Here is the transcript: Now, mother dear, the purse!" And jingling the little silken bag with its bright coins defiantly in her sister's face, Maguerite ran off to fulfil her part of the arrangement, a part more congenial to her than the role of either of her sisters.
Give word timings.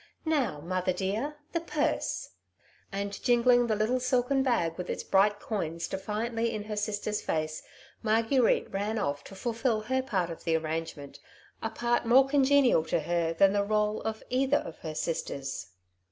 Now, 0.25 0.61
mother 0.61 0.93
dear, 0.93 1.35
the 1.53 1.59
purse!" 1.59 2.31
And 2.91 3.21
jingling 3.21 3.67
the 3.67 3.75
little 3.75 3.99
silken 3.99 4.41
bag 4.41 4.75
with 4.75 4.89
its 4.89 5.03
bright 5.03 5.39
coins 5.39 5.87
defiantly 5.87 6.51
in 6.55 6.63
her 6.63 6.75
sister's 6.75 7.21
face, 7.21 7.61
Maguerite 8.03 8.73
ran 8.73 8.97
off 8.97 9.23
to 9.25 9.35
fulfil 9.35 9.81
her 9.81 10.01
part 10.01 10.31
of 10.31 10.43
the 10.43 10.55
arrangement, 10.57 11.19
a 11.61 11.69
part 11.69 12.03
more 12.07 12.25
congenial 12.27 12.83
to 12.85 13.01
her 13.01 13.31
than 13.31 13.53
the 13.53 13.63
role 13.63 14.01
of 14.01 14.23
either 14.31 14.57
of 14.57 14.79
her 14.79 14.95
sisters. 14.95 15.67